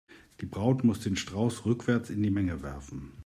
[0.39, 3.11] Die Braut muss den Strauß rückwärts in die Menge werfen.